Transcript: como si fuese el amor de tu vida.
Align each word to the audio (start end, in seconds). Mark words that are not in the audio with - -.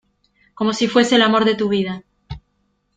como 0.55 0.73
si 0.73 0.87
fuese 0.87 1.13
el 1.15 1.21
amor 1.21 1.45
de 1.45 1.53
tu 1.53 1.69
vida. 1.69 2.03